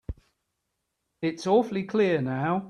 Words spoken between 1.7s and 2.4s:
clear